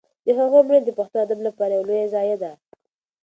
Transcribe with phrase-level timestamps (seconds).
[0.25, 2.51] د هغه مړینه د پښتو ادب لپاره یوه لویه ضایعه ده.